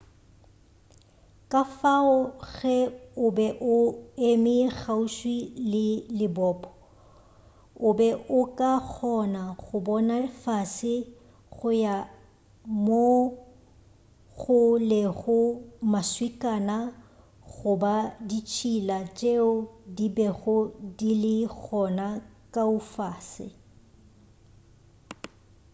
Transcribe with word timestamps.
kafao 1.51 2.15
ge 2.53 2.77
o 3.25 3.27
be 3.35 3.47
o 3.73 3.75
eme 4.29 4.55
kgauswi 4.77 5.35
le 5.71 5.85
lebopo 6.17 6.69
o 7.87 7.89
be 7.97 8.07
o 8.39 8.41
ka 8.57 8.71
kgona 8.89 9.43
go 9.63 9.75
bona 9.85 10.15
fase 10.43 10.93
go 11.55 11.69
ya 11.83 11.97
mo 12.85 13.05
go 14.41 14.59
lego 14.91 15.39
maswikana 15.91 16.77
goba 17.53 17.95
ditšhila 18.27 18.99
tšeo 19.17 19.51
di 19.95 20.07
bego 20.17 20.57
di 20.97 21.11
le 21.23 21.35
gona 21.63 22.07
kua 22.53 22.81
fase 22.93 23.47